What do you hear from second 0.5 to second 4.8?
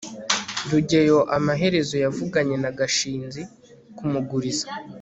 rugeyo amaherezo yavuganye na gashinzi kumuguriza